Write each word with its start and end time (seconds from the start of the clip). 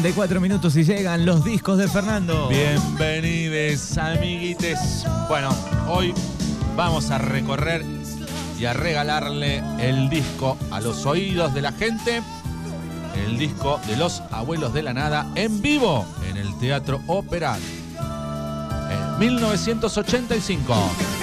las 0.00 0.10
10.54 0.16 0.40
minutos 0.40 0.76
y 0.76 0.84
llegan 0.84 1.26
los 1.26 1.44
discos 1.44 1.76
de 1.76 1.88
Fernando. 1.88 2.48
Bienvenidos, 2.48 3.98
amiguites. 3.98 5.04
Bueno, 5.28 5.54
hoy 5.88 6.14
vamos 6.76 7.10
a 7.10 7.18
recorrer 7.18 7.84
y 8.58 8.64
a 8.64 8.72
regalarle 8.72 9.62
el 9.78 10.08
disco 10.08 10.56
a 10.70 10.80
los 10.80 11.06
oídos 11.06 11.52
de 11.54 11.62
la 11.62 11.72
gente. 11.72 12.22
El 13.26 13.38
disco 13.38 13.80
de 13.86 13.96
los 13.96 14.22
abuelos 14.30 14.72
de 14.72 14.82
la 14.82 14.94
nada 14.94 15.26
en 15.34 15.60
vivo 15.60 16.06
en 16.28 16.36
el 16.36 16.56
Teatro 16.58 17.00
Ópera 17.06 17.58
en 18.90 19.18
1985. 19.18 21.19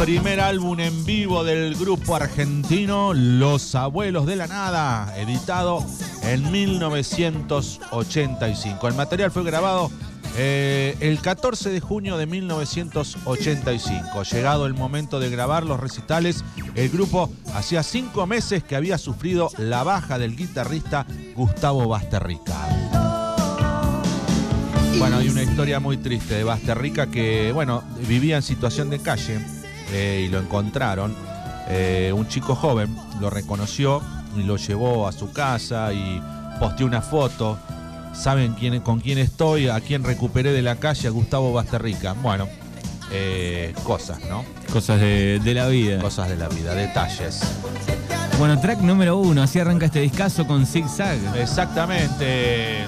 Primer 0.00 0.40
álbum 0.40 0.80
en 0.80 1.04
vivo 1.04 1.44
del 1.44 1.74
grupo 1.74 2.16
argentino 2.16 3.12
Los 3.12 3.74
Abuelos 3.74 4.24
de 4.24 4.34
la 4.34 4.46
Nada, 4.46 5.14
editado 5.18 5.84
en 6.22 6.50
1985. 6.50 8.88
El 8.88 8.94
material 8.94 9.30
fue 9.30 9.44
grabado 9.44 9.90
eh, 10.38 10.96
el 11.00 11.20
14 11.20 11.68
de 11.68 11.80
junio 11.80 12.16
de 12.16 12.24
1985. 12.24 14.22
Llegado 14.22 14.64
el 14.64 14.72
momento 14.72 15.20
de 15.20 15.28
grabar 15.28 15.66
los 15.66 15.78
recitales, 15.78 16.46
el 16.74 16.88
grupo 16.88 17.30
hacía 17.54 17.82
cinco 17.82 18.26
meses 18.26 18.64
que 18.64 18.76
había 18.76 18.96
sufrido 18.96 19.50
la 19.58 19.82
baja 19.82 20.18
del 20.18 20.34
guitarrista 20.34 21.04
Gustavo 21.36 21.86
Basterrica. 21.86 22.56
Bueno, 24.98 25.18
hay 25.18 25.28
una 25.28 25.42
historia 25.42 25.78
muy 25.78 25.98
triste 25.98 26.36
de 26.36 26.44
Basterrica 26.44 27.10
que, 27.10 27.52
bueno, 27.52 27.82
vivía 28.08 28.36
en 28.36 28.42
situación 28.42 28.88
de 28.88 28.98
calle 28.98 29.59
eh, 29.92 30.24
y 30.26 30.28
lo 30.28 30.38
encontraron. 30.38 31.14
Eh, 31.68 32.12
un 32.14 32.26
chico 32.28 32.54
joven 32.54 32.96
lo 33.20 33.30
reconoció 33.30 34.02
y 34.36 34.42
lo 34.42 34.56
llevó 34.56 35.06
a 35.06 35.12
su 35.12 35.32
casa 35.32 35.92
y 35.92 36.20
posteó 36.58 36.86
una 36.86 37.02
foto. 37.02 37.58
Saben 38.12 38.54
quién, 38.54 38.80
con 38.80 39.00
quién 39.00 39.18
estoy, 39.18 39.68
a 39.68 39.80
quién 39.80 40.02
recuperé 40.02 40.52
de 40.52 40.62
la 40.62 40.76
calle, 40.76 41.08
a 41.08 41.10
Gustavo 41.10 41.52
Basterrica. 41.52 42.14
Bueno, 42.14 42.48
eh, 43.12 43.72
cosas, 43.84 44.18
¿no? 44.28 44.44
Cosas 44.72 45.00
de, 45.00 45.40
de 45.42 45.54
la 45.54 45.68
vida. 45.68 46.00
Cosas 46.00 46.28
de 46.28 46.36
la 46.36 46.48
vida, 46.48 46.74
detalles. 46.74 47.40
Bueno, 48.38 48.58
track 48.58 48.80
número 48.80 49.18
uno, 49.18 49.42
así 49.42 49.60
arranca 49.60 49.86
este 49.86 50.00
discazo 50.00 50.46
con 50.46 50.66
Zig 50.66 50.88
Zag. 50.88 51.18
Exactamente. 51.36 52.86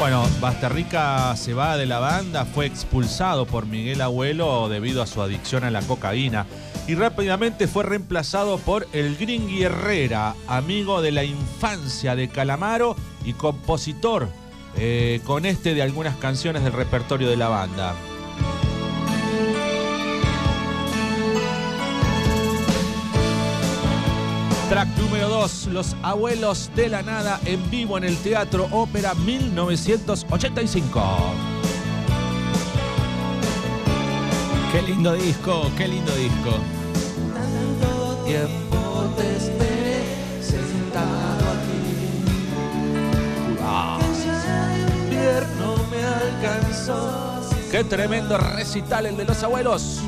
Bueno, 0.00 0.26
Basterrica 0.40 1.36
se 1.36 1.52
va 1.52 1.76
de 1.76 1.84
la 1.84 1.98
banda, 1.98 2.46
fue 2.46 2.64
expulsado 2.64 3.44
por 3.44 3.66
Miguel 3.66 4.00
Abuelo 4.00 4.70
debido 4.70 5.02
a 5.02 5.06
su 5.06 5.20
adicción 5.20 5.62
a 5.62 5.70
la 5.70 5.82
cocaína 5.82 6.46
y 6.88 6.94
rápidamente 6.94 7.68
fue 7.68 7.84
reemplazado 7.84 8.56
por 8.56 8.88
el 8.94 9.18
Gringui 9.18 9.62
Herrera, 9.62 10.34
amigo 10.48 11.02
de 11.02 11.12
la 11.12 11.22
infancia 11.24 12.16
de 12.16 12.30
Calamaro 12.30 12.96
y 13.26 13.34
compositor 13.34 14.30
eh, 14.78 15.20
con 15.26 15.44
este 15.44 15.74
de 15.74 15.82
algunas 15.82 16.16
canciones 16.16 16.64
del 16.64 16.72
repertorio 16.72 17.28
de 17.28 17.36
la 17.36 17.48
banda. 17.48 17.94
Track 24.70 24.88
número 24.98 25.28
2, 25.28 25.66
Los 25.72 25.96
Abuelos 26.00 26.70
de 26.76 26.88
la 26.88 27.02
Nada 27.02 27.40
en 27.44 27.68
vivo 27.72 27.98
en 27.98 28.04
el 28.04 28.16
Teatro 28.18 28.68
Ópera 28.70 29.14
1985. 29.14 31.02
Qué 34.70 34.82
lindo 34.82 35.14
disco, 35.14 35.68
qué 35.76 35.88
lindo 35.88 36.14
disco. 36.14 36.50
Tanto 37.34 38.22
tiempo 38.24 39.12
te 39.16 39.36
esperé 39.38 40.04
sentado 40.40 41.50
aquí. 41.50 41.82
Que 43.58 44.24
ya 44.24 44.76
el 44.76 44.88
invierno 45.02 45.74
me 45.90 46.00
alcanzó. 46.04 47.40
Qué 47.72 47.82
tremendo 47.82 48.38
recital 48.38 49.06
el 49.06 49.16
de 49.16 49.24
los 49.24 49.42
abuelos. 49.42 50.00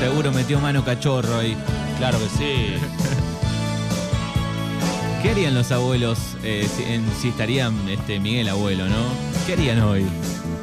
Seguro 0.00 0.32
metió 0.32 0.60
mano 0.60 0.84
cachorro 0.84 1.38
ahí. 1.38 1.56
Claro 1.98 2.18
que 2.18 2.28
sí. 2.28 2.74
¿Qué 5.22 5.30
harían 5.30 5.54
los 5.54 5.70
abuelos 5.72 6.18
eh, 6.42 6.68
si, 6.76 6.82
en- 6.92 7.06
si 7.20 7.28
estarían 7.28 7.88
este, 7.88 8.20
Miguel 8.20 8.48
Abuelo, 8.48 8.86
no? 8.88 8.96
¿Qué 9.46 9.54
harían 9.54 9.80
hoy? 9.82 10.04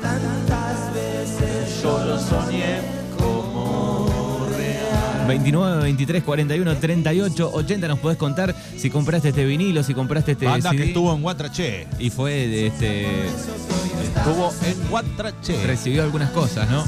Tantas 0.01 0.93
veces 0.93 1.81
yo 1.81 2.03
lo 2.05 2.19
soñé 2.19 2.79
como 3.17 4.47
real. 4.55 5.25
29, 5.27 5.81
23, 5.83 6.23
41, 6.23 6.77
38, 6.77 7.51
80 7.53 7.87
nos 7.87 7.97
podés 7.99 8.17
contar 8.19 8.55
si 8.77 8.89
compraste 8.91 9.29
este 9.29 9.45
vinilo, 9.45 9.81
si 9.83 9.93
compraste 9.95 10.33
este 10.33 10.45
Banda 10.45 10.69
que 10.71 10.83
estuvo 10.83 11.11
en 11.13 11.21
Guatraché. 11.23 11.87
Y 11.97 12.09
fue 12.11 12.31
de 12.47 12.67
este. 12.67 13.25
Estuvo 13.25 14.53
en 14.63 14.89
Guatraché. 14.89 15.65
Recibió 15.65 16.03
algunas 16.03 16.29
cosas, 16.31 16.69
¿no? 16.69 16.83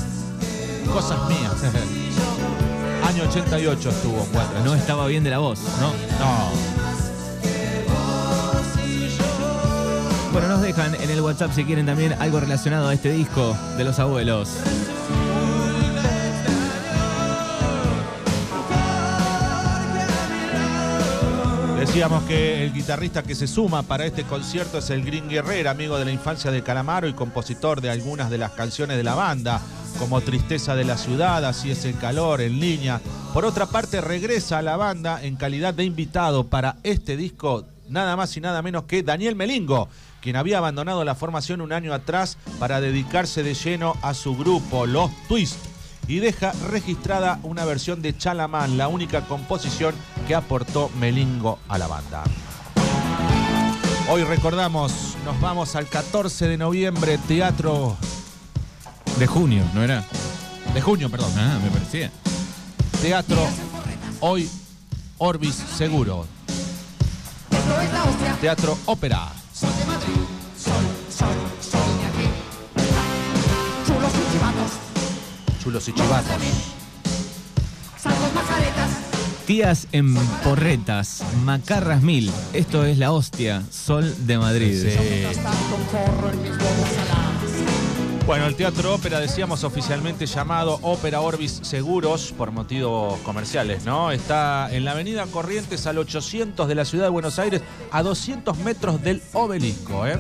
Cosas 0.94 1.18
mías. 1.28 1.53
Año 3.23 3.31
88 3.31 3.89
estuvo 3.89 4.22
en 4.22 4.31
Guatraché. 4.34 4.66
No 4.66 4.75
estaba 4.75 5.07
bien 5.07 5.23
de 5.23 5.29
la 5.29 5.38
voz, 5.38 5.61
¿no? 5.79 5.94
No. 6.19 6.51
Bueno, 10.34 10.50
nos 10.50 10.61
dejan 10.61 10.94
en 10.95 11.09
el 11.09 11.22
WhatsApp 11.22 11.53
si 11.53 11.63
quieren 11.63 11.85
también 11.85 12.13
algo 12.19 12.41
relacionado 12.41 12.89
a 12.89 12.94
este 12.94 13.13
disco 13.13 13.56
de 13.78 13.85
los 13.85 13.97
abuelos. 14.00 14.50
Decíamos 21.79 22.23
que 22.23 22.66
el 22.66 22.73
guitarrista 22.73 23.23
que 23.23 23.35
se 23.35 23.47
suma 23.47 23.84
para 23.84 24.05
este 24.05 24.23
concierto 24.23 24.79
es 24.79 24.90
el 24.90 25.05
Green 25.05 25.29
Guerrera, 25.29 25.72
amigo 25.72 25.97
de 25.97 26.03
la 26.03 26.11
infancia 26.11 26.51
de 26.51 26.61
Calamaro 26.61 27.08
y 27.08 27.14
compositor 27.14 27.79
de 27.79 27.90
algunas 27.90 28.29
de 28.29 28.37
las 28.37 28.52
canciones 28.52 28.97
de 28.97 29.03
la 29.03 29.16
banda, 29.16 29.61
como 29.99 30.22
Tristeza 30.22 30.75
de 30.75 30.84
la 30.84 30.97
Ciudad, 30.97 31.45
Así 31.45 31.72
es 31.72 31.85
el 31.85 31.97
calor, 31.97 32.41
En 32.41 32.59
línea. 32.59 33.01
Por 33.34 33.45
otra 33.45 33.66
parte, 33.66 34.01
regresa 34.01 34.59
a 34.59 34.61
la 34.61 34.78
banda 34.78 35.23
en 35.23 35.35
calidad 35.35 35.73
de 35.73 35.84
invitado 35.84 36.45
para 36.45 36.78
este 36.84 37.17
disco, 37.17 37.66
nada 37.90 38.16
más 38.16 38.35
y 38.37 38.41
nada 38.41 38.61
menos 38.61 38.84
que 38.84 39.03
Daniel 39.03 39.35
Melingo, 39.35 39.90
quien 40.22 40.35
había 40.35 40.59
abandonado 40.59 41.03
la 41.03 41.16
formación 41.16 41.61
un 41.61 41.73
año 41.73 41.93
atrás 41.93 42.37
para 42.59 42.81
dedicarse 42.81 43.43
de 43.43 43.53
lleno 43.53 43.95
a 44.01 44.13
su 44.13 44.35
grupo, 44.35 44.85
Los 44.85 45.11
Twist 45.28 45.57
y 46.07 46.19
deja 46.19 46.51
registrada 46.69 47.40
una 47.43 47.66
versión 47.66 48.01
de 48.01 48.17
Chalamán, 48.17 48.78
la 48.78 48.87
única 48.87 49.22
composición 49.22 49.95
que 50.28 50.35
aportó 50.35 50.90
Melingo 50.99 51.59
a 51.67 51.78
la 51.78 51.87
banda. 51.87 52.23
Hoy 54.09 54.23
recordamos, 54.23 55.16
nos 55.23 55.40
vamos 55.40 55.75
al 55.75 55.87
14 55.87 56.47
de 56.47 56.57
noviembre, 56.57 57.17
Teatro 57.28 57.97
De 59.20 59.28
junio, 59.28 59.64
¿no 59.74 59.84
era? 59.84 60.04
de 60.74 60.82
junio, 60.82 61.10
perdón. 61.10 61.32
Ah, 61.38 61.60
me 61.64 61.70
parecía. 61.70 62.12
Teatro 63.02 63.48
Hoy 64.22 64.50
Orbis 65.18 65.56
Seguro. 65.56 66.26
Esto 67.52 67.82
es 67.82 67.94
la 67.94 68.04
hostia. 68.04 68.38
Teatro 68.42 68.78
Ópera. 68.86 69.28
Soy 69.54 69.70
de 69.70 69.86
Madrid. 69.86 70.14
Soy, 70.58 70.86
soy, 71.10 71.36
soy 71.62 71.80
de 71.98 72.06
aquí. 72.06 72.28
Chulos 73.86 74.12
y 74.14 74.32
chivatos. 74.32 74.72
Chulos 75.62 75.88
y 75.90 75.94
chivatos. 75.94 76.38
Tías 79.46 79.88
en 79.92 80.16
porretas, 80.44 81.22
macarras 81.44 82.02
mil. 82.02 82.32
Esto 82.54 82.86
es 82.86 82.98
la 82.98 83.12
hostia, 83.12 83.62
Sol 83.70 84.16
de 84.26 84.38
Madrid. 84.38 84.82
Sí. 84.82 85.28
Bueno, 88.25 88.47
el 88.47 88.55
Teatro 88.55 88.93
Ópera, 88.93 89.20
decíamos 89.20 89.66
oficialmente 89.66 90.25
llamado 90.28 90.79
Ópera 90.81 91.20
Orbis 91.20 91.59
Seguros 91.61 92.34
por 92.37 92.52
motivos 92.52 93.20
comerciales, 93.20 93.84
¿no? 93.84 94.11
Está 94.11 94.70
en 94.72 94.85
la 94.85 94.91
avenida 94.91 95.25
Corrientes 95.28 95.85
al 95.87 95.97
800 95.97 96.70
de 96.70 96.75
la 96.75 96.85
ciudad 96.85 97.05
de 97.05 97.09
Buenos 97.09 97.37
Aires, 97.37 97.61
a 97.91 98.02
200 98.02 98.58
metros 98.59 99.02
del 99.03 99.22
obelisco, 99.34 100.08
¿eh? 100.08 100.17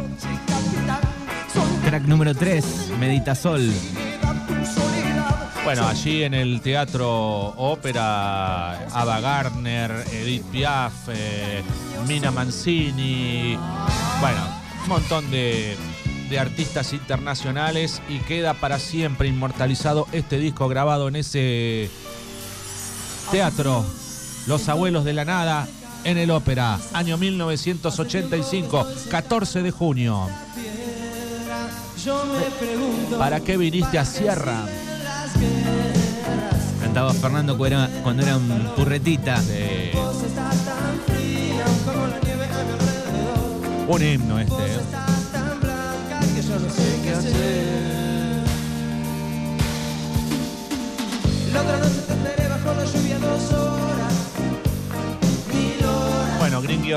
Track 1.85 2.03
número 2.03 2.35
3, 2.35 2.91
Meditasol. 2.99 3.71
Bueno, 5.63 5.87
allí 5.87 6.23
en 6.23 6.33
el 6.33 6.59
Teatro 6.59 7.53
Ópera, 7.55 8.85
Ava 8.87 9.21
Gardner, 9.21 9.91
Edith 10.11 10.43
Piaf, 10.51 11.07
eh, 11.07 11.63
Mina 12.05 12.31
Mancini, 12.31 13.57
bueno, 14.19 14.41
un 14.83 14.89
montón 14.89 15.31
de, 15.31 15.77
de 16.29 16.39
artistas 16.39 16.93
internacionales 16.93 18.01
y 18.09 18.19
queda 18.19 18.53
para 18.53 18.79
siempre 18.79 19.27
inmortalizado 19.27 20.07
este 20.11 20.37
disco 20.37 20.67
grabado 20.67 21.07
en 21.07 21.15
ese 21.15 21.89
teatro, 23.31 23.85
Los 24.47 24.69
Abuelos 24.69 25.05
de 25.05 25.13
la 25.13 25.25
Nada, 25.25 25.67
en 26.03 26.17
el 26.17 26.31
Ópera, 26.31 26.79
año 26.93 27.17
1985, 27.17 28.87
14 29.09 29.61
de 29.61 29.71
junio. 29.71 30.29
¿Para 33.17 33.39
qué 33.39 33.57
viniste 33.57 33.97
a 33.97 34.05
Sierra? 34.05 34.65
cantaba 36.93 37.13
Fernando 37.15 37.57
cuando 37.57 38.21
era, 38.21 38.37
un 38.37 38.71
purretita. 38.75 39.41
Un 43.87 44.03
himno 44.03 44.39
este. 44.39 44.53
¿eh? 44.53 45.12
No 46.59 46.69
sé 46.69 46.99
qué 47.03 47.11
hacer. 47.11 47.33
Te 51.53 52.13
esperé 52.13 52.47
bajo 52.47 52.73
la 52.73 52.85
lluvia 52.85 53.17
dos 53.19 53.51
horas. 53.53 54.13
Bueno, 56.39 56.61
Gringy 56.61 56.91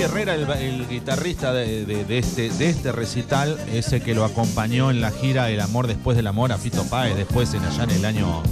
Herrera, 0.00 0.34
el, 0.34 0.88
guitarrista 0.88 1.52
de, 1.52 2.06
este, 2.08 2.50
de 2.50 2.68
este 2.70 2.90
recital, 2.90 3.58
ese 3.72 4.00
que 4.00 4.14
lo 4.14 4.24
acompañó 4.24 4.90
en 4.90 5.00
la 5.00 5.10
gira 5.10 5.50
El 5.50 5.60
Amor 5.60 5.86
Después 5.86 6.16
del 6.16 6.26
Amor 6.26 6.52
a 6.52 6.58
Fito 6.58 6.84
Páez, 6.84 7.14
después 7.14 7.52
en 7.54 7.62
allá 7.62 7.84
en 7.84 7.90
el 7.90 8.04
año 8.04 8.42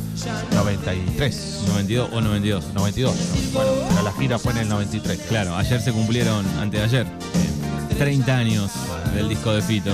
93, 0.52 1.62
92 1.68 2.10
o 2.12 2.20
92. 2.20 2.64
92. 2.74 3.14
Bueno, 3.52 3.70
pero 3.88 4.02
la 4.02 4.12
gira 4.12 4.38
fue 4.38 4.52
en 4.52 4.58
el 4.58 4.68
93. 4.68 5.18
Claro, 5.28 5.56
ayer 5.56 5.80
se 5.80 5.90
cumplieron, 5.92 6.46
antes 6.60 6.80
de 6.80 6.86
ayer, 6.86 7.06
30 7.98 8.36
años 8.36 8.70
del 9.14 9.28
disco 9.28 9.52
de 9.52 9.62
Fito. 9.62 9.92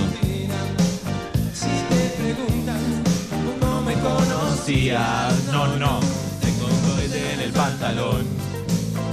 No, 4.65 5.75
no. 5.75 5.99
Tengo 6.39 6.67
un 6.67 6.95
cohete 6.95 7.33
en 7.33 7.39
el 7.41 7.51
pantalón. 7.51 8.25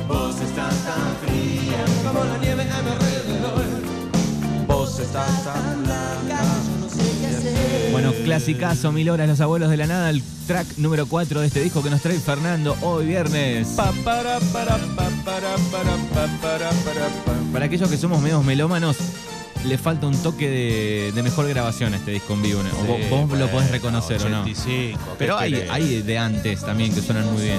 Vos 0.06 0.40
estás 0.40 0.74
tan 0.84 1.16
fría. 1.26 1.84
Como 2.06 2.24
la 2.24 2.38
nieve 2.38 2.62
a 2.70 2.82
mi 2.82 2.90
alrededor. 2.90 3.64
Vos 4.68 5.00
estás 5.00 5.44
tan 5.44 5.82
blanca. 5.82 6.40
Yo 6.40 6.78
no 6.78 6.88
sé 6.88 7.02
qué 7.20 7.26
hacer. 7.26 7.90
Bueno, 7.90 8.12
clasicazo, 8.24 8.92
mil 8.92 9.10
horas, 9.10 9.28
los 9.28 9.40
abuelos 9.40 9.70
de 9.70 9.76
la 9.76 9.88
nada, 9.88 10.10
el 10.10 10.22
track 10.46 10.78
número 10.78 11.06
4 11.06 11.40
de 11.40 11.48
este 11.48 11.60
disco 11.60 11.82
que 11.82 11.90
nos 11.90 12.00
trae 12.00 12.20
Fernando 12.20 12.76
hoy 12.82 13.06
viernes. 13.06 13.70
Pa, 13.76 13.90
para, 14.04 14.38
para, 14.52 14.76
pa, 14.76 15.08
para, 15.24 15.56
para, 15.72 15.96
pa, 16.14 16.28
para, 16.40 16.70
para, 16.70 17.08
pa. 17.24 17.32
Para 17.52 17.64
aquellos 17.64 17.90
que 17.90 17.96
somos 17.96 18.22
medios 18.22 18.44
melómanos, 18.44 18.98
le 19.66 19.78
falta 19.78 20.06
un 20.06 20.16
toque 20.22 20.48
de, 20.48 21.12
de 21.14 21.22
mejor 21.22 21.46
grabación 21.48 21.92
a 21.94 21.96
este 21.98 22.10
disco 22.12 22.32
en 22.34 22.42
vivo. 22.42 22.62
vos, 23.10 23.38
lo 23.38 23.48
podés 23.48 23.70
reconocer 23.70 24.20
o 24.22 24.28
no. 24.28 24.40
85, 24.42 24.98
¿qué 24.98 25.14
Pero 25.18 25.38
hay, 25.38 25.52
querés? 25.52 25.70
hay 25.70 26.02
de 26.02 26.18
antes 26.18 26.60
también 26.64 26.94
que 26.94 27.00
suenan 27.02 27.30
muy 27.32 27.42
bien. 27.42 27.58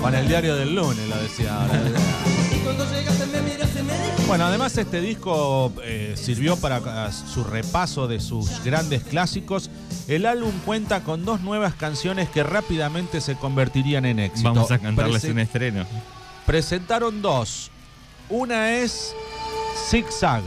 Con 0.00 0.14
el 0.14 0.26
diario 0.28 0.56
del 0.56 0.74
lunes, 0.74 1.08
lo 1.08 1.16
decía 1.22 1.62
ahora. 1.62 1.80
Bueno, 4.26 4.46
además 4.46 4.76
este 4.78 5.00
disco 5.00 5.72
eh, 5.82 6.14
sirvió 6.16 6.56
para 6.56 7.10
su 7.12 7.42
repaso 7.44 8.06
de 8.06 8.20
sus 8.20 8.62
grandes 8.64 9.02
clásicos. 9.02 9.70
El 10.08 10.24
álbum 10.26 10.52
cuenta 10.64 11.02
con 11.02 11.24
dos 11.24 11.40
nuevas 11.40 11.74
canciones 11.74 12.28
que 12.30 12.42
rápidamente 12.42 13.20
se 13.20 13.34
convertirían 13.36 14.04
en 14.04 14.20
éxito. 14.20 14.52
Vamos 14.52 14.70
a 14.70 14.78
cantarles 14.78 15.24
Prese- 15.24 15.32
un 15.32 15.38
estreno. 15.40 15.84
Presentaron 16.54 17.22
dos. 17.22 17.70
Una 18.28 18.72
es 18.72 19.14
Zigzag. 19.88 20.42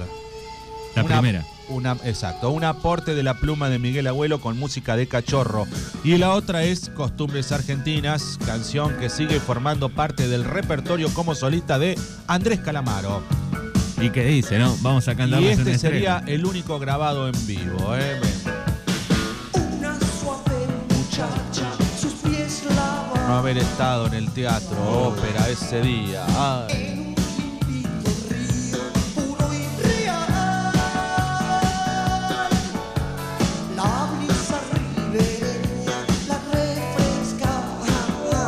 La 0.98 1.04
Una- 1.06 1.22
primera. 1.22 1.46
Una, 1.70 1.94
exacto, 2.04 2.50
un 2.52 2.66
aporte 2.66 3.16
de 3.16 3.24
la 3.24 3.36
pluma 3.40 3.70
de 3.70 3.80
Miguel 3.80 4.08
Abuelo 4.08 4.42
con 4.42 4.60
música 4.60 4.98
de 4.98 5.08
cachorro. 5.08 5.66
Y 6.04 6.18
la 6.18 6.32
otra 6.34 6.64
es 6.64 6.90
Costumbres 6.90 7.54
Argentinas, 7.54 8.38
canción 8.46 8.98
que 9.00 9.10
sigue 9.10 9.40
formando 9.40 9.88
parte 9.88 10.28
del 10.28 10.44
repertorio 10.44 11.08
como 11.14 11.36
solista 11.36 11.80
de 11.80 11.98
Andrés 12.28 12.60
Calamaro. 12.60 13.24
¿Y 14.02 14.10
qué 14.10 14.26
dice, 14.26 14.60
no? 14.60 14.76
Vamos 14.82 15.08
a 15.08 15.14
Y 15.14 15.16
cantarles 15.16 15.56
un 15.56 15.60
este 15.62 15.72
estreno. 15.72 15.94
sería 15.96 16.24
el 16.28 16.46
único 16.46 16.80
grabado 16.80 17.30
en 17.30 17.48
vivo. 17.48 17.96
¿eh? 17.96 18.20
No 23.34 23.40
haber 23.40 23.58
estado 23.58 24.06
en 24.06 24.14
el 24.14 24.30
teatro, 24.30 24.78
ópera 25.08 25.50
ese 25.50 25.82
día. 25.82 26.24
Ay. 26.38 27.16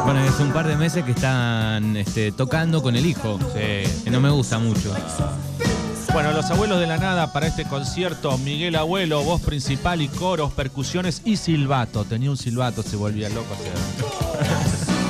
Bueno, 0.04 0.20
es 0.20 0.40
un 0.40 0.54
par 0.54 0.68
de 0.68 0.76
meses 0.76 1.04
que 1.04 1.14
están 1.14 1.98
este, 1.98 2.32
tocando 2.32 2.84
con 2.84 2.96
el 2.96 3.08
hijo. 3.08 3.40
Sí. 3.56 4.04
Que 4.04 4.12
no 4.12 4.22
me 4.22 4.30
gusta 4.30 4.60
mucho. 4.60 4.94
Bueno, 6.16 6.32
los 6.32 6.50
abuelos 6.50 6.80
de 6.80 6.88
la 6.88 6.98
nada 6.98 7.34
para 7.34 7.48
este 7.48 7.66
concierto, 7.66 8.38
Miguel 8.38 8.78
Abuelo, 8.78 9.22
voz 9.24 9.42
principal 9.42 10.02
y 10.02 10.08
coros, 10.08 10.54
percusiones 10.54 11.22
y 11.26 11.36
silbato. 11.36 12.06
Tenía 12.06 12.30
un 12.30 12.38
silbato, 12.38 12.84
se 12.84 12.96
volvía 12.96 13.28
loco. 13.28 13.54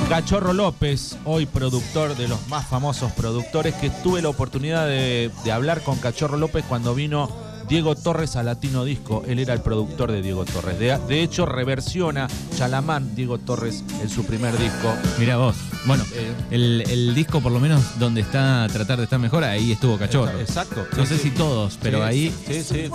Cachorro 0.08 0.52
López, 0.52 1.16
hoy 1.24 1.46
productor 1.46 2.16
de 2.16 2.28
los 2.28 2.46
más 2.48 2.66
famosos 2.66 3.10
productores, 3.12 3.74
que 3.74 3.90
tuve 3.90 4.22
la 4.22 4.28
oportunidad 4.28 4.86
de, 4.86 5.30
de 5.44 5.52
hablar 5.52 5.82
con 5.82 5.98
Cachorro 5.98 6.36
López 6.36 6.64
cuando 6.68 6.94
vino 6.94 7.28
Diego 7.68 7.96
Torres 7.96 8.36
a 8.36 8.44
Latino 8.44 8.84
Disco. 8.84 9.24
Él 9.26 9.40
era 9.40 9.52
el 9.52 9.60
productor 9.62 10.12
de 10.12 10.22
Diego 10.22 10.44
Torres. 10.44 10.78
De, 10.78 10.96
de 11.08 11.22
hecho, 11.22 11.44
reversiona 11.44 12.28
Chalamán 12.56 13.16
Diego 13.16 13.38
Torres 13.38 13.82
en 14.00 14.08
su 14.08 14.24
primer 14.24 14.56
disco. 14.56 14.94
Mira 15.18 15.38
vos. 15.38 15.56
Bueno, 15.86 16.04
Eh, 16.14 16.32
el, 16.52 16.84
el 16.88 17.14
disco 17.14 17.40
por 17.40 17.50
lo 17.50 17.58
menos 17.58 17.98
donde 17.98 18.20
está 18.20 18.68
Tratar 18.72 18.98
de 18.98 19.04
estar 19.04 19.18
mejor, 19.18 19.42
ahí 19.42 19.72
estuvo 19.72 19.98
Cachorro. 19.98 20.38
Exacto. 20.38 20.86
No 20.96 21.02
sí, 21.04 21.14
sé 21.16 21.16
sí. 21.18 21.30
si 21.30 21.30
todos, 21.32 21.78
pero 21.82 21.98
Sí, 21.98 22.04
ahí 22.04 22.34
Sí, 22.46 22.62
sí. 22.62 22.90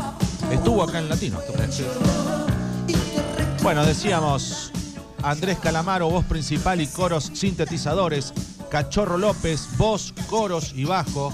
Estuvo 0.49 0.81
acá 0.83 0.99
en 0.99 1.09
Latino. 1.09 1.39
Bueno, 3.61 3.85
decíamos 3.85 4.70
Andrés 5.23 5.59
Calamaro, 5.59 6.09
voz 6.09 6.25
principal 6.25 6.81
y 6.81 6.87
coros 6.87 7.31
sintetizadores. 7.33 8.33
Cachorro 8.69 9.17
López, 9.17 9.67
voz, 9.77 10.13
coros 10.29 10.73
y 10.75 10.85
bajo. 10.85 11.33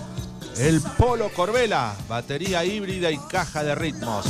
El 0.57 0.81
Polo 0.81 1.29
Corbela, 1.33 1.95
batería 2.09 2.65
híbrida 2.65 3.11
y 3.11 3.17
caja 3.17 3.63
de 3.63 3.75
ritmos. 3.75 4.25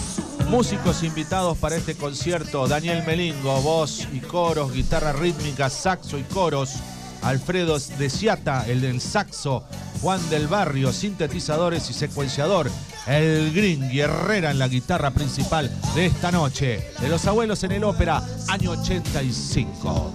Músicos 0.49 1.03
invitados 1.03 1.57
para 1.57 1.75
este 1.75 1.95
concierto: 1.95 2.67
Daniel 2.67 3.03
Melingo, 3.05 3.61
voz 3.61 4.07
y 4.11 4.19
coros, 4.19 4.73
guitarra 4.73 5.13
rítmica, 5.13 5.69
saxo 5.69 6.17
y 6.17 6.23
coros. 6.23 6.73
Alfredo 7.23 7.79
de 7.79 8.09
Ciata, 8.09 8.65
el 8.67 8.81
del 8.81 9.01
saxo. 9.01 9.63
Juan 10.01 10.29
del 10.29 10.47
Barrio, 10.47 10.93
sintetizadores 10.93 11.89
y 11.89 11.93
secuenciador. 11.93 12.69
El 13.07 13.53
Green 13.53 13.83
Herrera 13.83 14.51
en 14.51 14.59
la 14.59 14.67
guitarra 14.67 15.11
principal 15.11 15.71
de 15.95 16.07
esta 16.07 16.29
noche. 16.29 16.91
De 16.99 17.07
los 17.07 17.25
abuelos 17.25 17.63
en 17.63 17.71
el 17.71 17.85
ópera, 17.85 18.21
año 18.49 18.71
85. 18.71 20.13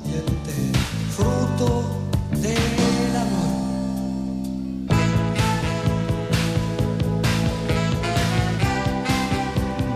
Fruto 1.16 2.02
del 2.32 3.16
amor. 3.16 3.52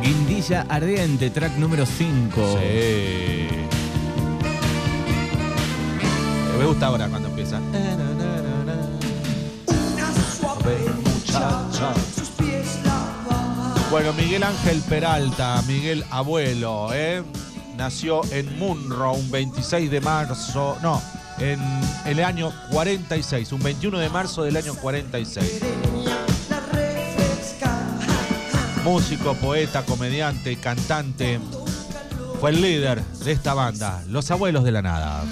Guindilla 0.02 0.62
Ardiente, 0.62 1.28
track 1.28 1.58
número 1.58 1.84
5. 1.84 2.58
Sí. 2.58 3.48
Me 6.58 6.64
gusta 6.64 6.86
ahora 6.86 7.08
cuando 7.08 7.28
empieza. 7.28 7.58
Una 9.66 10.12
suave 10.32 10.78
muchacha. 11.04 11.92
Bueno, 13.96 14.12
Miguel 14.12 14.42
Ángel 14.42 14.82
Peralta, 14.82 15.62
Miguel 15.66 16.04
Abuelo, 16.10 16.90
¿eh? 16.92 17.22
nació 17.78 18.20
en 18.30 18.58
Munro 18.58 19.14
un 19.14 19.30
26 19.30 19.90
de 19.90 20.02
marzo, 20.02 20.76
no, 20.82 21.00
en 21.38 21.58
el 22.04 22.22
año 22.22 22.52
46, 22.72 23.52
un 23.52 23.62
21 23.62 23.98
de 23.98 24.10
marzo 24.10 24.42
del 24.42 24.58
año 24.58 24.74
46. 24.74 25.62
La 26.50 26.60
refresca. 26.74 27.72
Músico, 28.84 29.32
poeta, 29.32 29.82
comediante 29.86 30.56
cantante. 30.56 31.40
Fue 32.38 32.50
el 32.50 32.60
líder 32.60 33.02
de 33.02 33.32
esta 33.32 33.54
banda, 33.54 34.04
Los 34.08 34.30
Abuelos 34.30 34.64
de 34.64 34.72
la 34.72 34.82
Nada. 34.82 35.24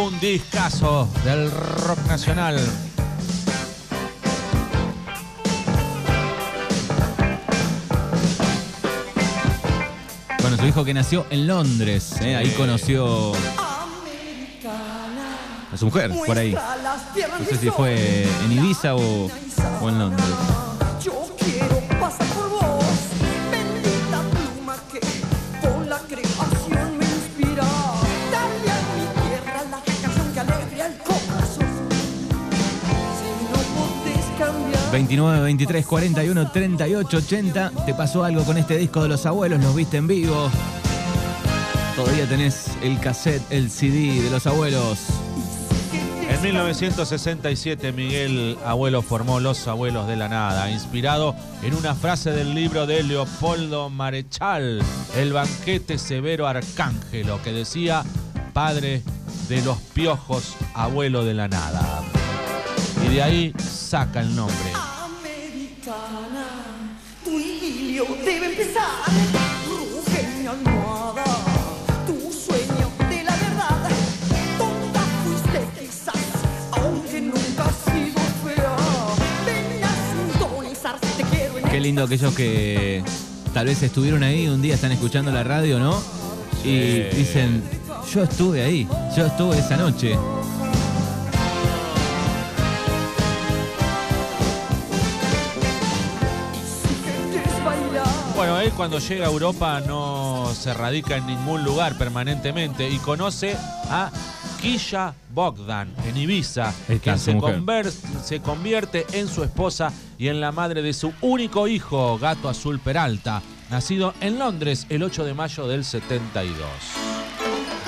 Un 0.00 0.18
discazo 0.18 1.08
del 1.24 1.50
rock 1.50 1.98
nacional. 2.06 2.58
Bueno, 10.40 10.56
su 10.56 10.66
hijo 10.66 10.84
que 10.84 10.94
nació 10.94 11.26
en 11.30 11.46
Londres. 11.46 12.14
¿eh? 12.22 12.34
Ahí 12.36 12.50
conoció 12.52 13.32
a 15.72 15.76
su 15.76 15.84
mujer, 15.84 16.12
por 16.26 16.38
ahí. 16.38 16.52
No 16.52 17.44
sé 17.44 17.56
si 17.56 17.70
fue 17.70 18.24
en 18.44 18.52
Ibiza 18.52 18.94
o, 18.94 19.30
o 19.80 19.88
en 19.88 19.98
Londres. 19.98 20.26
29, 34.92 35.40
23, 35.40 35.86
41, 35.86 36.50
38, 36.50 37.16
80. 37.16 37.70
¿Te 37.86 37.94
pasó 37.94 38.24
algo 38.24 38.42
con 38.44 38.58
este 38.58 38.76
disco 38.76 39.02
de 39.02 39.08
los 39.08 39.24
abuelos? 39.24 39.62
¿Los 39.62 39.74
viste 39.74 39.98
en 39.98 40.08
vivo? 40.08 40.50
Todavía 41.94 42.26
tenés 42.26 42.76
el 42.82 42.98
cassette, 42.98 43.42
el 43.50 43.70
CD 43.70 44.20
de 44.22 44.30
los 44.30 44.46
abuelos. 44.46 44.98
En 46.28 46.42
1967 46.42 47.92
Miguel 47.92 48.56
Abuelo 48.64 49.02
formó 49.02 49.40
Los 49.40 49.66
Abuelos 49.66 50.06
de 50.06 50.16
la 50.16 50.28
Nada, 50.28 50.70
inspirado 50.70 51.34
en 51.62 51.74
una 51.74 51.94
frase 51.94 52.30
del 52.30 52.54
libro 52.54 52.86
de 52.86 53.02
Leopoldo 53.02 53.90
Marechal, 53.90 54.80
El 55.16 55.32
banquete 55.32 55.98
severo 55.98 56.46
arcángelo, 56.46 57.42
que 57.42 57.52
decía, 57.52 58.04
padre 58.52 59.02
de 59.48 59.62
los 59.62 59.78
piojos, 59.78 60.54
abuelo 60.74 61.24
de 61.24 61.34
la 61.34 61.48
nada. 61.48 62.19
Y 63.10 63.14
de 63.14 63.22
ahí 63.22 63.52
saca 63.58 64.20
el 64.20 64.36
nombre. 64.36 64.54
Americana, 64.72 66.46
tu 67.24 67.30
idilio 67.30 68.04
debe 68.24 68.50
empezar. 68.50 68.84
Ruge 69.66 70.28
mi 70.38 70.46
almohada, 70.46 71.24
tu 72.06 72.32
sueño 72.32 72.88
de 73.08 73.24
la 73.24 73.34
verdad. 73.34 73.90
Tonta 74.56 75.00
fuiste 75.24 75.60
quizás, 75.80 76.14
aunque 76.70 77.20
nunca 77.20 77.64
has 77.64 77.76
sido 77.92 78.20
fea. 78.44 78.76
Ven 79.44 79.82
a 79.82 79.92
sintonizar 80.32 80.98
si 81.02 81.22
te 81.22 81.28
quiero 81.30 81.58
en 81.58 81.64
Qué 81.64 81.80
lindo 81.80 82.04
aquellos 82.04 82.32
que 82.32 83.02
tal 83.52 83.66
vez 83.66 83.82
estuvieron 83.82 84.22
ahí, 84.22 84.46
un 84.46 84.62
día 84.62 84.76
están 84.76 84.92
escuchando 84.92 85.32
la 85.32 85.42
radio, 85.42 85.80
¿no? 85.80 86.00
Y 86.62 87.00
dicen, 87.16 87.60
yo 88.12 88.22
estuve 88.22 88.62
ahí, 88.62 88.86
yo 89.16 89.26
estuve 89.26 89.58
esa 89.58 89.76
noche. 89.76 90.16
Bueno, 98.60 98.72
él 98.72 98.76
cuando 98.76 98.98
llega 98.98 99.24
a 99.24 99.30
Europa 99.30 99.80
no 99.86 100.52
se 100.54 100.74
radica 100.74 101.16
en 101.16 101.26
ningún 101.26 101.64
lugar 101.64 101.96
permanentemente 101.96 102.90
y 102.90 102.98
conoce 102.98 103.56
a 103.88 104.10
Kisha 104.60 105.14
Bogdan 105.32 105.90
en 106.06 106.18
Ibiza, 106.18 106.70
su 106.70 107.16
se, 107.16 107.92
se 108.22 108.40
convierte 108.42 109.06
en 109.12 109.28
su 109.28 109.44
esposa 109.44 109.94
y 110.18 110.28
en 110.28 110.42
la 110.42 110.52
madre 110.52 110.82
de 110.82 110.92
su 110.92 111.10
único 111.22 111.68
hijo, 111.68 112.18
Gato 112.18 112.50
Azul 112.50 112.80
Peralta, 112.80 113.40
nacido 113.70 114.12
en 114.20 114.38
Londres 114.38 114.86
el 114.90 115.04
8 115.04 115.24
de 115.24 115.32
mayo 115.32 115.66
del 115.66 115.82
72. 115.82 116.58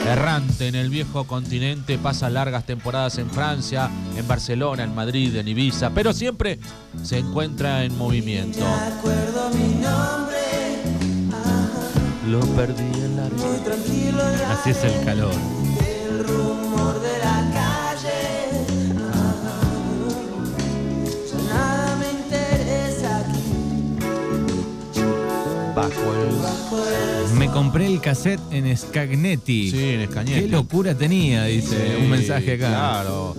Errante 0.07 0.69
en 0.69 0.75
el 0.75 0.89
viejo 0.89 1.25
continente, 1.25 1.99
pasa 1.99 2.31
largas 2.31 2.65
temporadas 2.65 3.19
en 3.19 3.29
Francia, 3.29 3.91
en 4.17 4.27
Barcelona, 4.27 4.85
en 4.85 4.95
Madrid, 4.95 5.37
en 5.37 5.49
Ibiza, 5.49 5.91
pero 5.91 6.15
siempre 6.15 6.59
se 7.03 7.19
encuentra 7.19 7.85
en 7.85 7.97
movimiento. 7.99 8.65
Lo 12.33 12.41
perdí 12.57 12.83
en 12.83 13.15
la 13.17 13.25
muy 13.25 13.59
tranquilo 13.59 14.23
ya 14.39 14.53
Así 14.55 14.71
es 14.71 14.83
el 14.85 15.05
calor. 15.05 15.35
el 15.35 16.25
rumor 16.27 16.99
de 17.03 17.19
la 17.19 17.51
calle. 17.53 18.21
Ya 21.29 21.53
nada 21.53 21.97
me 21.97 22.11
interesa 22.11 23.19
aquí. 23.19 23.43
bajo 25.77 26.13
el. 27.29 27.39
Me 27.39 27.49
compré 27.51 27.85
el 27.87 28.01
cassette 28.01 28.41
en 28.51 28.75
Scagnetti. 28.79 29.71
Sí, 29.71 29.91
en 29.91 30.01
Escañete. 30.01 30.41
Qué 30.41 30.49
locura 30.49 30.95
tenía, 30.95 31.45
dice 31.45 31.77
Sí, 31.77 32.03
un 32.03 32.09
mensaje 32.09 32.55
acá. 32.55 32.69
Claro. 32.69 33.37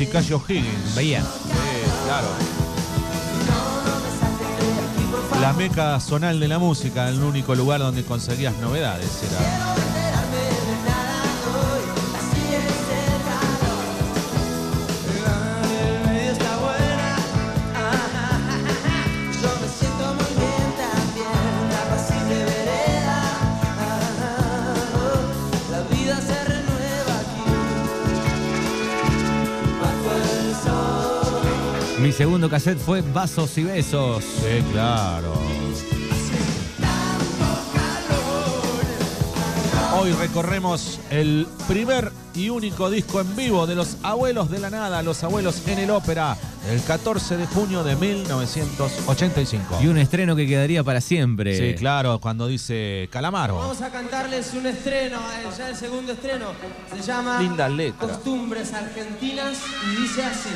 Y 0.00 0.06
Calle 0.06 0.34
O'Higgins. 0.34 0.96
Veía. 0.96 1.20
Sí, 1.20 1.26
claro. 2.04 2.51
La 5.42 5.52
meca 5.52 5.98
zonal 5.98 6.38
de 6.38 6.46
la 6.46 6.60
música, 6.60 7.08
el 7.08 7.20
único 7.20 7.56
lugar 7.56 7.80
donde 7.80 8.04
conseguías 8.04 8.56
novedades 8.58 9.24
era. 9.24 9.81
Mi 32.12 32.18
segundo 32.18 32.50
cassette 32.50 32.78
fue 32.78 33.00
Vasos 33.00 33.56
y 33.56 33.64
Besos. 33.64 34.22
Sí, 34.22 34.62
claro. 34.70 35.32
Hoy 39.98 40.12
recorremos 40.12 41.00
el 41.08 41.46
primer 41.66 42.12
y 42.34 42.50
único 42.50 42.90
disco 42.90 43.22
en 43.22 43.34
vivo 43.34 43.66
de 43.66 43.76
los 43.76 43.96
abuelos 44.02 44.50
de 44.50 44.58
la 44.58 44.68
nada, 44.68 45.02
los 45.02 45.24
abuelos 45.24 45.66
en 45.66 45.78
el 45.78 45.90
ópera, 45.90 46.36
el 46.68 46.82
14 46.82 47.38
de 47.38 47.46
junio 47.46 47.82
de 47.82 47.96
1985. 47.96 49.78
Y 49.80 49.86
un 49.86 49.96
estreno 49.96 50.36
que 50.36 50.46
quedaría 50.46 50.84
para 50.84 51.00
siempre. 51.00 51.56
Sí, 51.56 51.74
claro, 51.78 52.18
cuando 52.20 52.46
dice 52.46 53.08
Calamaro. 53.10 53.56
Vamos 53.56 53.80
a 53.80 53.90
cantarles 53.90 54.52
un 54.52 54.66
estreno, 54.66 55.16
eh, 55.16 55.46
ya 55.56 55.70
el 55.70 55.76
segundo 55.76 56.12
estreno. 56.12 56.48
Se 56.94 57.00
llama 57.00 57.40
Linda 57.40 57.70
letra. 57.70 58.06
Costumbres 58.06 58.70
Argentinas 58.74 59.56
y 59.86 60.02
dice 60.02 60.24
así. 60.24 60.50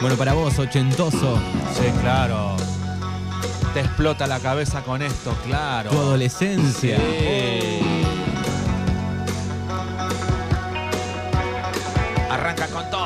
Bueno, 0.00 0.16
para 0.16 0.32
vos, 0.32 0.58
ochentoso, 0.58 1.38
Sí, 1.74 1.92
claro. 2.00 2.56
Te 3.74 3.80
explota 3.80 4.26
la 4.26 4.38
cabeza 4.40 4.82
con 4.82 5.02
esto, 5.02 5.34
claro. 5.44 5.90
tu 5.90 5.96
adolescencia. 5.98 6.96
Sí. 6.96 7.80
Arranca 12.30 12.66
con 12.68 12.90
todo, 12.90 12.97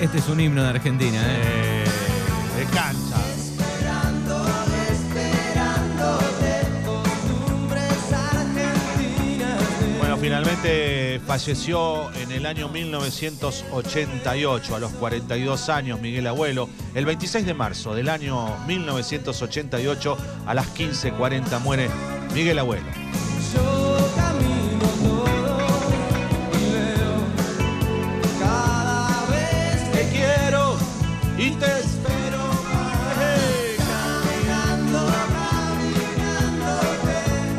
este 0.00 0.18
es 0.18 0.28
un 0.28 0.40
himno 0.40 0.62
de 0.62 0.68
Argentina, 0.68 1.18
¿eh? 1.26 1.84
Eh, 1.84 1.86
de 2.58 2.64
cancha. 2.66 3.16
esperando, 4.90 6.18
costumbres 6.84 8.12
argentinas. 8.12 9.64
Bueno, 9.98 10.16
finalmente 10.18 11.20
falleció 11.26 12.12
en 12.14 12.30
el 12.32 12.44
año 12.46 12.68
1988, 12.68 14.76
a 14.76 14.78
los 14.78 14.92
42 14.92 15.68
años, 15.68 16.00
Miguel 16.00 16.26
Abuelo. 16.26 16.68
El 16.94 17.04
26 17.06 17.46
de 17.46 17.54
marzo 17.54 17.94
del 17.94 18.08
año 18.08 18.56
1988, 18.66 20.16
a 20.46 20.54
las 20.54 20.66
15.40, 20.74 21.60
muere 21.60 21.88
Miguel 22.34 22.58
Abuelo. 22.58 23.05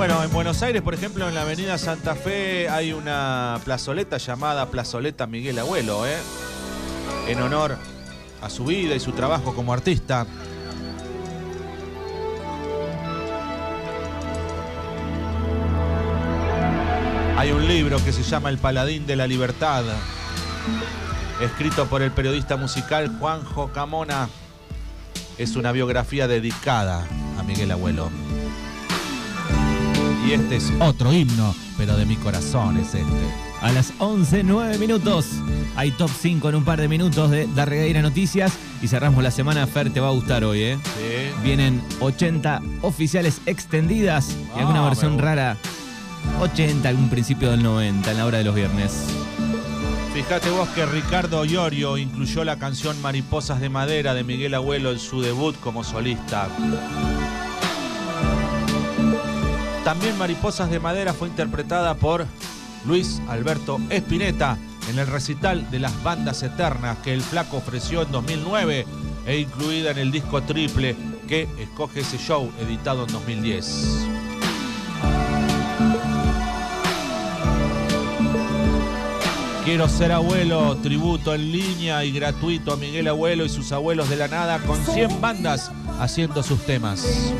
Bueno, 0.08 0.24
en 0.24 0.32
Buenos 0.32 0.64
Aires, 0.64 0.82
por 0.82 0.94
ejemplo, 0.94 1.28
en 1.28 1.36
la 1.36 1.42
avenida 1.42 1.78
Santa 1.78 2.16
Fe 2.16 2.70
hay 2.70 2.94
una 2.94 3.60
plazoleta 3.66 4.16
llamada 4.16 4.68
Plazoleta 4.68 5.28
Miguel 5.28 5.60
Abuelo, 5.60 6.08
¿eh? 6.08 6.16
en 7.28 7.42
honor 7.42 7.78
a 8.42 8.50
su 8.50 8.64
vida 8.64 8.96
y 8.96 9.02
su 9.02 9.12
trabajo 9.12 9.54
como 9.54 9.74
artista. 9.74 10.26
Hay 17.36 17.52
un 17.52 17.68
libro 17.68 18.02
que 18.06 18.14
se 18.14 18.24
llama 18.24 18.48
El 18.48 18.60
Paladín 18.60 19.06
de 19.08 19.18
la 19.18 19.28
Libertad, 19.28 19.84
escrito 21.42 21.88
por 21.88 22.02
el 22.02 22.12
periodista 22.12 22.56
musical 22.56 23.14
Juanjo 23.20 23.74
Camona. 23.74 24.30
Es 25.38 25.58
una 25.58 25.74
biografía 25.74 26.30
dedicada 26.30 27.06
a 27.38 27.44
Miguel 27.44 27.72
Abuelo. 27.72 28.10
Y 30.28 30.34
este 30.34 30.58
es 30.58 30.74
otro 30.80 31.14
himno, 31.14 31.56
pero 31.78 31.96
de 31.96 32.06
mi 32.06 32.18
corazón 32.18 32.78
es 32.78 32.88
este. 32.88 33.06
A 33.62 33.72
las 33.72 33.94
11, 34.00 34.44
9 34.44 34.78
minutos. 34.78 35.26
Hay 35.76 35.92
top 35.92 36.12
5 36.22 36.50
en 36.50 36.56
un 36.56 36.64
par 36.66 36.80
de 36.82 36.88
minutos 36.88 37.32
de 37.32 37.48
Darregueira 37.56 38.02
Noticias. 38.02 38.52
Y 38.82 38.88
cerramos 38.88 39.24
la 39.24 39.32
semana. 39.32 39.66
Fer, 39.68 39.92
te 39.92 40.00
va 40.00 40.10
a 40.10 40.12
gustar 40.12 40.44
hoy, 40.44 40.62
¿eh? 40.62 40.78
Sí. 40.84 41.32
Vienen 41.44 41.82
80 42.02 42.62
oficiales 42.82 43.42
extendidas 43.46 44.36
y 44.56 44.60
alguna 44.60 44.82
Ah, 44.86 44.90
versión 44.90 45.18
rara. 45.18 45.58
80, 46.42 46.90
algún 46.90 47.10
principio 47.10 47.50
del 47.50 47.64
90, 47.64 48.12
en 48.12 48.18
la 48.18 48.26
hora 48.26 48.38
de 48.40 48.44
los 48.44 48.54
viernes. 48.54 49.06
Fíjate 50.14 50.50
vos 50.50 50.68
que 50.70 50.86
Ricardo 50.86 51.46
Iorio 51.46 51.98
incluyó 51.98 52.44
la 52.44 52.58
canción 52.58 53.00
Mariposas 53.02 53.62
de 53.62 53.70
Madera 53.70 54.14
de 54.14 54.24
Miguel 54.24 54.54
Abuelo 54.56 54.92
en 54.92 55.00
su 55.00 55.22
debut 55.22 55.56
como 55.60 55.84
solista. 55.84 56.50
También 59.88 60.18
Mariposas 60.18 60.70
de 60.70 60.82
Madera 60.82 61.14
fue 61.14 61.30
interpretada 61.30 61.96
por 61.96 62.26
Luis 62.86 63.22
Alberto 63.30 63.80
Espineta 63.90 64.58
en 64.90 65.00
el 65.00 65.08
recital 65.08 65.72
de 65.72 65.80
las 65.80 66.04
bandas 66.04 66.44
eternas 66.44 66.98
que 66.98 67.14
el 67.14 67.22
Flaco 67.22 67.56
ofreció 67.56 68.02
en 68.02 68.12
2009 68.12 68.86
e 69.26 69.38
incluida 69.40 69.92
en 69.92 70.00
el 70.00 70.12
disco 70.12 70.44
triple 70.44 70.98
que 71.30 71.48
escoge 71.58 72.02
ese 72.02 72.18
show 72.18 72.52
editado 72.60 73.06
en 73.06 73.14
2010. 73.14 74.08
Quiero 79.64 79.88
ser 79.88 80.12
abuelo, 80.12 80.76
tributo 80.84 81.34
en 81.34 81.50
línea 81.50 82.04
y 82.04 82.12
gratuito 82.12 82.74
a 82.74 82.76
Miguel 82.76 83.08
Abuelo 83.08 83.46
y 83.46 83.50
sus 83.50 83.72
abuelos 83.72 84.10
de 84.10 84.18
la 84.18 84.28
nada 84.28 84.60
con 84.60 84.78
100 84.86 85.22
bandas 85.22 85.72
haciendo 85.98 86.44
sus 86.44 86.66
temas. 86.66 87.34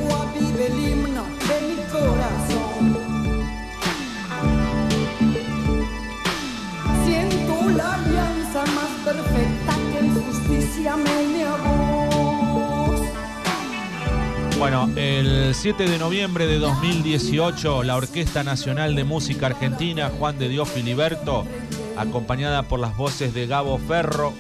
Bueno, 14.70 14.90
el 14.98 15.56
7 15.56 15.88
de 15.88 15.98
noviembre 15.98 16.46
de 16.46 16.60
2018, 16.60 17.84
la 17.84 17.96
Orquesta 17.96 18.44
Nacional 18.44 18.98
de 18.98 19.06
Música 19.06 19.46
Argentina, 19.46 20.12
Juan 20.20 20.38
de 20.38 20.50
Dios 20.50 20.68
Filiberto, 20.68 21.46
acompañada 21.96 22.64
por 22.64 22.82
las 22.82 22.98
voces 22.98 23.34
de 23.34 23.48
Gabo 23.48 23.78
Ferro, 23.78 24.34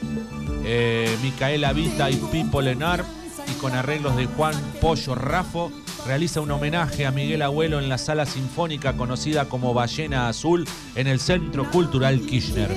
eh, 0.65 1.17
Micaela 1.23 1.71
Vita 1.71 2.11
y 2.11 2.17
Pipo 2.17 2.61
Lenar, 2.61 3.05
y 3.49 3.53
con 3.53 3.73
arreglos 3.73 4.17
de 4.17 4.25
Juan 4.25 4.53
Pollo 4.81 5.15
Rafo, 5.15 5.71
realiza 6.05 6.41
un 6.41 6.51
homenaje 6.51 7.05
a 7.05 7.11
Miguel 7.11 7.41
Abuelo 7.41 7.79
en 7.79 7.87
la 7.87 7.97
sala 7.97 8.25
sinfónica 8.25 8.97
conocida 8.97 9.45
como 9.45 9.73
Ballena 9.73 10.27
Azul 10.27 10.67
en 10.95 11.07
el 11.07 11.21
Centro 11.21 11.71
Cultural 11.71 12.19
Kirchner. 12.19 12.75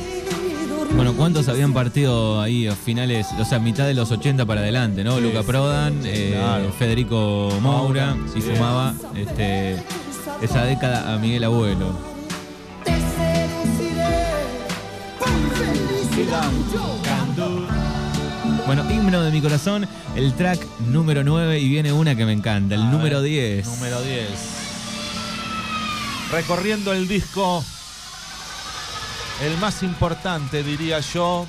Bueno, 0.94 1.14
¿cuántos 1.14 1.48
habían 1.48 1.72
partido 1.72 2.40
ahí 2.40 2.66
a 2.66 2.74
finales, 2.74 3.26
o 3.38 3.44
sea, 3.44 3.58
mitad 3.58 3.86
de 3.86 3.94
los 3.94 4.10
80 4.10 4.44
para 4.44 4.60
adelante, 4.60 5.02
¿no? 5.02 5.16
Sí. 5.16 5.22
Luca 5.22 5.42
Prodan, 5.42 5.94
eh, 6.04 6.32
Claro. 6.36 6.72
Federico 6.78 7.50
Moura, 7.60 8.16
y 8.36 8.40
sí. 8.40 8.54
sumaba 8.54 8.94
este, 9.16 9.76
esa 10.42 10.64
década 10.64 11.14
a 11.14 11.18
Miguel 11.18 11.44
Abuelo. 11.44 11.94
Bueno, 18.66 18.88
himno 18.90 19.22
de 19.22 19.30
mi 19.32 19.40
corazón, 19.40 19.86
el 20.14 20.32
track 20.34 20.64
número 20.86 21.24
9 21.24 21.58
y 21.58 21.68
viene 21.68 21.92
una 21.92 22.14
que 22.14 22.24
me 22.24 22.32
encanta, 22.32 22.74
el 22.76 22.82
A 22.82 22.90
número 22.90 23.20
ver, 23.20 23.30
10. 23.30 23.66
Número 23.66 24.00
10. 24.02 24.26
Recorriendo 26.30 26.92
el 26.92 27.08
disco, 27.08 27.64
el 29.42 29.56
más 29.58 29.82
importante, 29.82 30.62
diría 30.62 31.00
yo, 31.00 31.46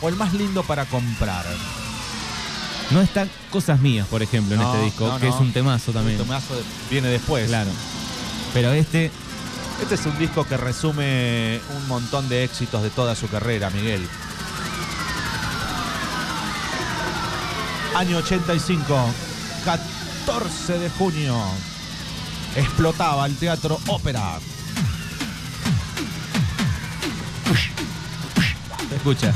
o 0.00 0.08
el 0.08 0.16
más 0.16 0.32
lindo 0.32 0.62
para 0.62 0.84
comprar. 0.86 1.44
No 2.90 3.00
está 3.00 3.26
Cosas 3.50 3.80
Mías, 3.80 4.06
por 4.06 4.22
ejemplo, 4.22 4.54
en 4.54 4.60
No, 4.60 4.72
este 4.72 4.84
disco, 4.84 5.08
no, 5.08 5.18
que 5.18 5.26
no. 5.28 5.34
es 5.34 5.40
un 5.40 5.52
temazo 5.52 5.92
también. 5.92 6.20
El 6.20 6.26
tomazo 6.26 6.54
de- 6.54 6.62
viene 6.90 7.08
después. 7.08 7.48
Claro. 7.48 7.70
Pero 8.54 8.72
este, 8.72 9.10
Este 9.82 9.94
es 9.96 10.06
un 10.06 10.16
disco 10.18 10.44
que 10.46 10.56
resume 10.56 11.60
un 11.76 11.86
montón 11.88 12.28
de 12.30 12.44
éxitos 12.44 12.82
de 12.82 12.88
toda 12.90 13.14
su 13.14 13.28
carrera, 13.28 13.68
Miguel. 13.70 14.08
Año 17.94 18.18
85, 18.18 18.98
14 19.64 20.78
de 20.78 20.90
junio. 20.90 21.36
Explotaba 22.56 23.26
el 23.26 23.36
teatro 23.36 23.78
ópera. 23.88 24.38
Escucha. 28.96 29.32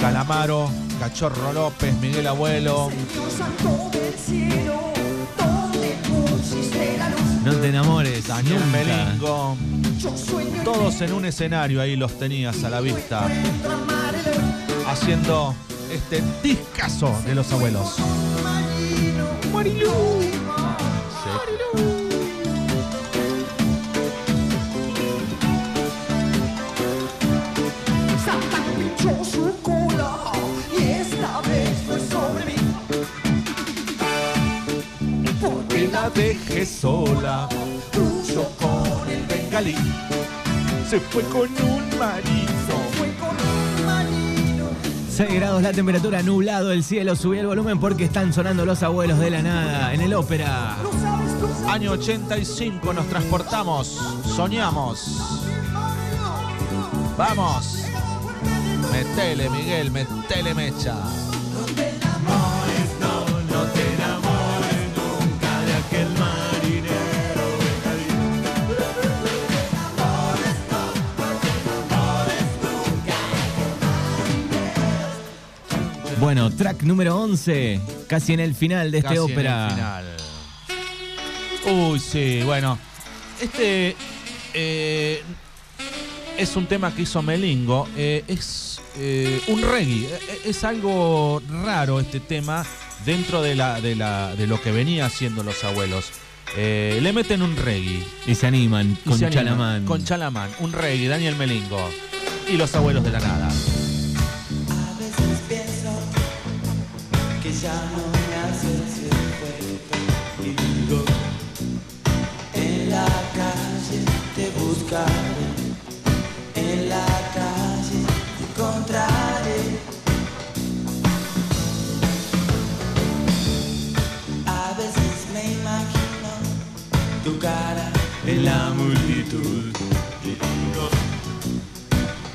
Calamaro, 0.00 0.70
Cachorro 0.98 1.52
López, 1.52 1.94
Miguel 2.00 2.26
Abuelo. 2.26 2.90
No 7.44 7.52
te 7.54 7.68
enamores, 7.68 8.26
Daniel. 8.26 8.60
Melingo. 8.72 9.56
Todos 10.64 11.00
en 11.00 11.12
un 11.12 11.24
escenario 11.24 11.80
ahí 11.80 11.96
los 11.96 12.18
tenías 12.18 12.64
a 12.64 12.70
la 12.70 12.80
vista. 12.80 13.28
Haciendo 14.86 15.54
este 15.92 16.22
discazo 16.42 17.14
de 17.24 17.34
los 17.34 17.52
abuelos. 17.52 17.96
Santa 21.24 21.95
dejé 36.16 36.66
sola. 36.66 37.48
cruzó 37.92 38.50
con 38.58 39.10
el 39.10 39.24
Bengalí 39.26 39.76
se 40.88 41.00
fue 41.00 41.22
con 41.24 41.40
un 41.42 41.98
marido. 41.98 42.76
fue 42.92 43.12
con 43.14 43.30
un 43.30 43.86
marino. 43.86 44.66
6 45.10 45.34
grados 45.34 45.62
la 45.62 45.72
temperatura, 45.72 46.22
nublado 46.22 46.70
el 46.70 46.84
cielo, 46.84 47.16
subí 47.16 47.38
el 47.38 47.46
volumen 47.46 47.80
porque 47.80 48.04
están 48.04 48.32
sonando 48.32 48.64
los 48.64 48.82
abuelos 48.82 49.18
de 49.18 49.30
la 49.30 49.42
nada 49.42 49.94
en 49.94 50.00
el 50.00 50.14
ópera. 50.14 50.76
Año 51.68 51.92
85 51.92 52.92
nos 52.92 53.06
transportamos, 53.06 54.00
soñamos. 54.36 55.42
Vamos. 57.16 57.82
Metele, 58.92 59.50
Miguel, 59.50 59.90
metele 59.90 60.54
mecha. 60.54 60.94
Bueno, 76.26 76.50
track 76.50 76.82
número 76.82 77.20
11, 77.20 77.80
casi 78.08 78.32
en 78.32 78.40
el 78.40 78.56
final 78.56 78.90
de 78.90 78.98
este 78.98 79.10
Casi 79.10 79.20
en 79.20 79.26
el 79.26 79.32
ópera. 79.32 79.70
final. 79.70 80.16
Uy, 81.72 82.00
sí, 82.00 82.40
bueno. 82.44 82.76
Este 83.40 83.94
eh, 84.52 85.22
es 86.36 86.56
un 86.56 86.66
tema 86.66 86.92
que 86.92 87.02
hizo 87.02 87.22
Melingo. 87.22 87.88
eh, 87.96 88.24
es 88.26 88.80
eh, 88.96 89.40
un 89.46 89.62
reggae. 89.62 90.06
eh, 90.06 90.18
Es 90.46 90.64
algo 90.64 91.40
raro 91.64 92.00
este 92.00 92.18
tema 92.18 92.66
dentro 93.04 93.40
de, 93.40 93.54
la, 93.54 93.80
de, 93.80 93.94
la, 93.94 94.34
de 94.34 94.48
lo 94.48 94.60
que 94.60 94.72
venía 94.72 95.06
haciendo 95.06 95.44
los 95.44 95.62
abuelos. 95.62 96.06
Eh, 96.56 96.98
le 97.02 97.12
meten 97.12 97.40
un 97.40 97.54
reggae. 97.54 98.04
Y 98.26 98.34
se 98.34 98.48
animan 98.48 98.98
y 99.04 99.08
con 99.08 99.16
se 99.16 99.26
animan. 99.26 99.44
Chalamán. 99.44 99.84
Con 99.84 100.04
Chalamán, 100.04 100.50
un 100.58 100.72
reggae, 100.72 101.06
Daniel 101.06 101.36
Melingo. 101.36 101.88
Y 102.52 102.56
los 102.56 102.74
abuelos 102.74 103.04
de 103.04 103.12
la 103.12 103.20
nada. 103.20 103.48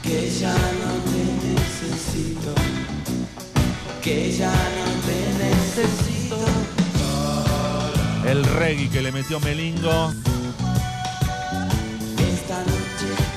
Que 0.03 0.29
ya 0.39 0.51
no 0.51 0.91
te 1.09 1.23
necesito 1.47 2.53
que 4.01 4.31
ya 4.31 4.51
no 4.75 4.80
El 8.31 8.45
reggae 8.45 8.87
que 8.87 9.01
le 9.01 9.11
metió 9.11 9.41
Melingo. 9.41 10.13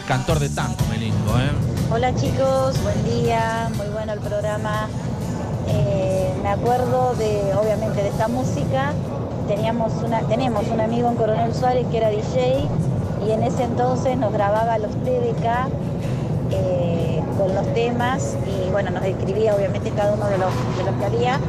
Cantor 0.06 0.38
de 0.38 0.48
tango, 0.50 0.76
Melingo, 0.88 1.36
¿eh? 1.36 1.50
Hola 1.92 2.14
chicos, 2.14 2.80
buen 2.80 3.04
día, 3.04 3.72
muy 3.76 3.88
bueno 3.88 4.12
el 4.12 4.20
programa. 4.20 4.86
Eh, 5.66 6.32
me 6.44 6.48
acuerdo 6.48 7.16
de, 7.16 7.54
obviamente, 7.54 8.04
de 8.04 8.08
esta 8.10 8.28
música. 8.28 8.92
Teníamos 9.48 9.94
una, 9.94 10.20
tenemos 10.28 10.64
un 10.68 10.80
amigo 10.80 11.08
en 11.08 11.16
Coronel 11.16 11.52
Suárez 11.52 11.88
que 11.90 11.96
era 11.96 12.10
DJ 12.10 12.64
y 13.26 13.32
en 13.32 13.42
ese 13.42 13.64
entonces 13.64 14.16
nos 14.16 14.32
grababa 14.32 14.78
los 14.78 14.92
TDK 14.92 15.72
eh, 16.52 17.20
con 17.36 17.52
los 17.52 17.66
temas 17.74 18.36
y 18.46 18.70
bueno, 18.70 18.92
nos 18.92 19.02
escribía 19.02 19.56
obviamente 19.56 19.90
cada 19.90 20.12
uno 20.12 20.28
de 20.28 20.38
los, 20.38 20.52
de 20.78 20.84
los 20.84 20.94
que 21.00 21.04
había. 21.04 21.40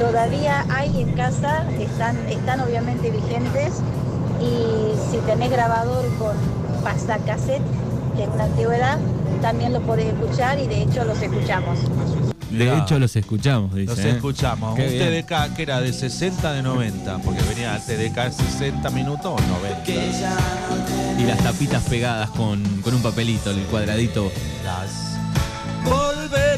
Todavía 0.00 0.64
hay 0.70 1.02
en 1.02 1.12
casa, 1.12 1.62
están, 1.78 2.16
están 2.26 2.60
obviamente 2.60 3.10
vigentes 3.10 3.74
y 4.40 5.10
si 5.10 5.18
tenés 5.26 5.50
grabador 5.50 6.06
con 6.16 6.34
pasacassette, 6.82 7.60
que 8.16 8.22
es 8.22 8.28
una 8.30 8.44
antigüedad, 8.44 8.98
también 9.42 9.74
lo 9.74 9.82
podés 9.82 10.06
escuchar 10.06 10.58
y 10.58 10.66
de 10.68 10.84
hecho 10.84 11.04
los 11.04 11.20
escuchamos. 11.20 11.78
De 12.50 12.78
hecho, 12.78 12.98
los 12.98 13.14
escuchamos, 13.14 13.74
dice. 13.74 13.94
Los 13.94 13.98
¿eh? 13.98 14.10
escuchamos. 14.12 14.74
Qué 14.74 14.86
un 14.86 14.92
bien. 14.92 15.24
TDK 15.24 15.54
que 15.54 15.62
era 15.62 15.80
de 15.82 15.92
60 15.92 16.50
de 16.54 16.62
90, 16.62 17.18
porque 17.18 17.42
venía 17.42 17.76
el 17.76 17.82
TDK 17.82 18.24
de 18.24 18.32
60 18.32 18.90
minutos 18.90 19.26
o 19.26 19.38
90. 19.38 19.82
que 19.84 20.12
ya 20.18 20.30
no 20.30 21.16
te 21.16 21.22
Y 21.22 21.26
las 21.26 21.38
tapitas 21.40 21.82
pegadas 21.84 22.30
con, 22.30 22.64
con 22.80 22.94
un 22.94 23.02
papelito, 23.02 23.50
el 23.50 23.60
cuadradito. 23.64 24.32
Las 24.64 25.18
volverás. 25.84 26.49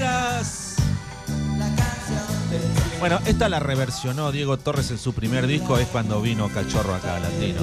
Bueno, 3.03 3.19
esta 3.27 3.49
la 3.49 3.59
reversionó 3.59 4.31
Diego 4.31 4.57
Torres 4.59 4.91
en 4.93 4.99
su 4.99 5.13
primer 5.13 5.49
disco, 5.49 5.77
es 5.77 5.89
cuando 5.89 6.21
vino 6.23 6.49
Cachorro 6.49 6.95
acá 6.95 7.19
Latino. 7.19 7.63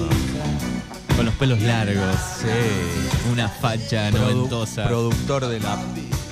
Con 1.16 1.26
los 1.26 1.34
pelos 1.36 1.62
largos. 1.62 2.16
Sí. 2.42 3.32
Una 3.32 3.48
facha 3.48 4.10
Produ- 4.12 4.20
noventosa. 4.20 4.84
productor 4.86 5.48
de 5.48 5.62
la 5.62 5.78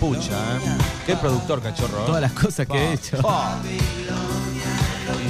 pucha, 0.02 0.58
¿eh? 0.58 0.60
¿Qué 1.06 1.16
productor, 1.16 1.62
Cachorro? 1.62 2.00
Todas 2.06 2.22
las 2.22 2.34
cosas 2.34 2.68
que 2.68 2.78
he 2.78 2.94
hecho. 2.94 3.18
Pa. 3.22 3.58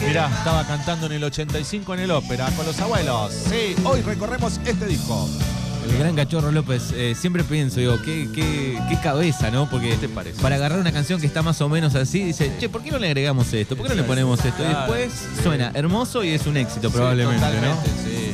Mirá, 0.07 0.27
estaba 0.35 0.65
cantando 0.65 1.05
en 1.05 1.11
el 1.13 1.23
85 1.25 1.93
en 1.93 1.99
el 1.99 2.11
ópera 2.11 2.49
con 2.55 2.65
los 2.65 2.79
abuelos. 2.79 3.31
Sí, 3.31 3.75
hoy 3.83 4.01
recorremos 4.01 4.59
este 4.65 4.85
disco. 4.87 5.29
El 5.89 5.97
gran 5.99 6.15
Cachorro 6.15 6.51
López, 6.51 6.91
eh, 6.93 7.15
siempre 7.19 7.43
pienso, 7.43 7.79
digo, 7.79 7.97
qué, 8.03 8.29
qué, 8.33 8.79
qué 8.89 8.99
cabeza, 9.01 9.49
¿no? 9.51 9.69
Porque 9.69 9.89
¿Qué 9.91 9.97
te 9.97 10.09
parece? 10.09 10.41
para 10.41 10.55
agarrar 10.55 10.79
una 10.79 10.91
canción 10.91 11.19
que 11.19 11.27
está 11.27 11.41
más 11.41 11.59
o 11.61 11.69
menos 11.69 11.95
así, 11.95 12.23
dice, 12.23 12.51
che, 12.59 12.69
¿por 12.69 12.83
qué 12.83 12.91
no 12.91 12.99
le 12.99 13.07
agregamos 13.07 13.51
esto? 13.53 13.75
¿Por 13.75 13.87
qué 13.87 13.95
no 13.95 14.01
le 14.01 14.07
ponemos 14.07 14.43
esto? 14.43 14.63
Y 14.63 14.67
después 14.67 15.11
sí. 15.13 15.43
suena 15.43 15.71
hermoso 15.73 16.23
y 16.23 16.29
es 16.29 16.45
un 16.45 16.57
éxito 16.57 16.89
probablemente, 16.91 17.39
Sí, 17.45 17.51
totalmente, 17.55 17.89
¿no? 17.89 18.03
sí. 18.03 18.31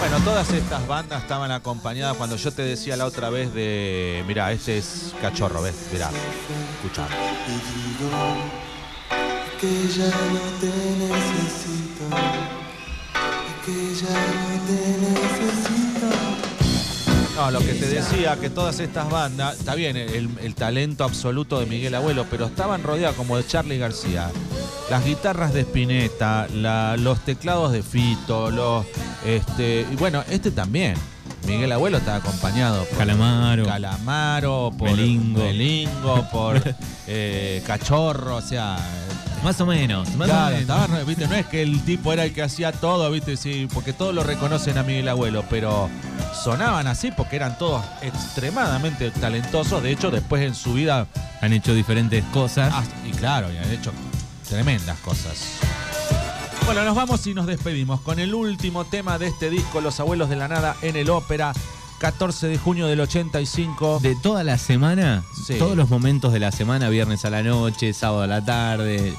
Bueno, 0.00 0.18
todas 0.24 0.50
estas 0.52 0.86
bandas 0.86 1.22
estaban 1.22 1.50
acompañadas 1.50 2.16
cuando 2.16 2.36
yo 2.36 2.52
te 2.52 2.62
decía 2.62 2.96
la 2.96 3.06
otra 3.06 3.30
vez 3.30 3.52
de. 3.54 4.22
Mirá, 4.28 4.52
este 4.52 4.78
es 4.78 5.14
cachorro, 5.20 5.62
¿ves? 5.62 5.74
Mirá, 5.92 6.10
escuchá. 6.76 7.06
que 9.60 9.88
ya 9.96 10.04
no 10.06 10.40
te 10.60 10.66
necesito 10.98 12.04
no 13.72 14.66
te 14.66 14.98
necesito 15.00 16.06
No, 17.36 17.50
lo 17.50 17.58
que 17.60 17.74
te 17.74 17.86
decía, 17.88 18.36
que 18.40 18.50
todas 18.50 18.78
estas 18.80 19.10
bandas, 19.10 19.58
está 19.58 19.74
bien, 19.74 19.96
el, 19.96 20.28
el 20.40 20.54
talento 20.54 21.04
absoluto 21.04 21.58
de 21.60 21.66
Miguel 21.66 21.94
Abuelo, 21.94 22.26
pero 22.30 22.46
estaban 22.46 22.82
rodeadas 22.82 23.16
como 23.16 23.36
de 23.36 23.46
Charlie 23.46 23.78
García. 23.78 24.30
Las 24.90 25.04
guitarras 25.04 25.52
de 25.54 25.60
Spinetta, 25.62 26.46
la- 26.52 26.96
los 26.98 27.20
teclados 27.24 27.72
de 27.72 27.82
Fito, 27.82 28.50
los. 28.50 28.84
Este, 29.24 29.86
y 29.90 29.96
bueno, 29.96 30.22
este 30.30 30.50
también. 30.50 30.94
Miguel 31.46 31.72
Abuelo 31.72 31.98
está 31.98 32.16
acompañado 32.16 32.84
por 32.84 32.98
Calamaro. 32.98 33.64
Calamaro, 33.66 34.70
por 34.78 34.90
Melingo. 34.90 35.42
Melingo, 35.42 36.26
por 36.30 36.60
eh, 37.06 37.62
Cachorro, 37.66 38.36
o 38.36 38.40
sea. 38.42 38.76
Más 39.44 39.60
o 39.60 39.66
menos, 39.66 40.08
más 40.16 40.28
o 40.28 40.64
Claro, 40.64 41.04
viste, 41.06 41.28
no 41.28 41.34
es 41.34 41.44
que 41.46 41.60
el 41.62 41.84
tipo 41.84 42.12
era 42.14 42.24
el 42.24 42.32
que 42.32 42.42
hacía 42.42 42.72
todo, 42.72 43.10
viste, 43.10 43.36
sí, 43.36 43.68
porque 43.72 43.92
todos 43.92 44.14
lo 44.14 44.24
reconocen 44.24 44.78
a 44.78 44.82
Miguel 44.82 45.06
Abuelo, 45.08 45.44
pero 45.50 45.90
sonaban 46.42 46.86
así 46.86 47.10
porque 47.10 47.36
eran 47.36 47.58
todos 47.58 47.84
extremadamente 48.00 49.10
talentosos. 49.10 49.82
De 49.82 49.92
hecho, 49.92 50.10
después 50.10 50.42
en 50.42 50.54
su 50.54 50.72
vida, 50.72 51.06
Han 51.42 51.52
hecho 51.52 51.74
diferentes 51.74 52.24
cosas. 52.32 52.72
ah, 52.74 52.82
y 53.06 53.10
claro, 53.12 53.52
y 53.52 53.58
han 53.58 53.70
hecho 53.70 53.92
tremendas 54.48 54.98
cosas. 55.00 55.58
Bueno, 56.64 56.82
nos 56.84 56.94
vamos 56.96 57.26
y 57.26 57.34
nos 57.34 57.46
despedimos 57.46 58.00
con 58.00 58.18
el 58.18 58.34
último 58.34 58.86
tema 58.86 59.18
de 59.18 59.26
este 59.26 59.50
disco, 59.50 59.82
Los 59.82 60.00
Abuelos 60.00 60.30
de 60.30 60.36
la 60.36 60.48
Nada 60.48 60.74
en 60.80 60.96
el 60.96 61.10
Ópera, 61.10 61.52
14 61.98 62.46
de 62.48 62.56
junio 62.56 62.86
del 62.86 63.00
85. 63.00 64.00
De 64.02 64.16
toda 64.22 64.42
la 64.42 64.56
semana, 64.56 65.22
Sí. 65.46 65.56
todos 65.58 65.76
los 65.76 65.90
momentos 65.90 66.32
de 66.32 66.40
la 66.40 66.50
semana, 66.50 66.88
viernes 66.88 67.26
a 67.26 67.30
la 67.30 67.42
noche, 67.42 67.92
sábado 67.92 68.22
a 68.22 68.26
la 68.26 68.42
tarde, 68.42 69.14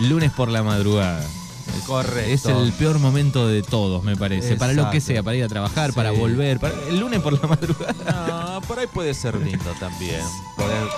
lunes 0.00 0.32
por 0.32 0.48
la 0.48 0.62
madrugada. 0.62 1.22
Es- 1.24 1.84
Correcto. 1.86 2.30
Es 2.30 2.44
el 2.46 2.72
peor 2.72 2.98
momento 2.98 3.46
de 3.46 3.62
todos, 3.62 4.02
me 4.02 4.16
parece. 4.16 4.56
Para 4.56 4.72
lo 4.72 4.90
que 4.90 5.00
sea, 5.00 5.22
para 5.22 5.36
ir 5.36 5.44
a 5.44 5.48
trabajar, 5.48 5.90
Sí. 5.90 5.96
para 5.96 6.10
volver. 6.12 6.58
para- 6.58 6.74
el 6.88 6.98
lunes 6.98 7.20
por 7.20 7.32
la 7.40 7.46
madrugada. 7.48 7.94
No, 8.58 8.60
por 8.62 8.78
ahí 8.78 8.86
puede 8.86 9.14
ser 9.14 9.36
lindo 9.36 9.70
también. 9.78 10.20
Por 10.56 10.66
ahí, 10.70 10.88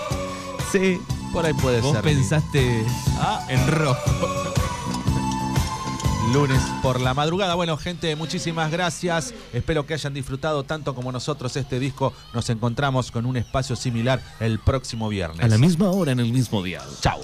Sí. 0.72 1.00
por 1.32 1.44
ahí 1.46 1.52
puede 1.54 1.80
Vos 1.80 1.92
ser 1.94 2.04
lindo. 2.04 2.20
pensaste 2.20 2.84
Ah, 3.18 3.44
en 3.48 3.66
rojo. 3.68 4.00
lunes 6.32 6.60
por 6.82 7.00
la 7.00 7.12
madrugada. 7.14 7.54
Bueno, 7.56 7.76
gente, 7.76 8.14
muchísimas 8.14 8.70
gracias. 8.70 9.34
Espero 9.52 9.84
que 9.86 9.94
hayan 9.94 10.14
disfrutado 10.14 10.62
tanto 10.62 10.94
como 10.94 11.10
nosotros 11.10 11.56
este 11.56 11.80
disco. 11.80 12.12
Nos 12.32 12.48
encontramos 12.50 13.10
con 13.10 13.26
un 13.26 13.36
espacio 13.36 13.74
similar 13.74 14.22
el 14.38 14.60
próximo 14.60 15.08
viernes. 15.08 15.44
A 15.44 15.48
la 15.48 15.58
misma 15.58 15.90
hora 15.90 16.12
en 16.12 16.20
el 16.20 16.32
mismo 16.32 16.62
día. 16.62 16.82
Chao. 17.00 17.18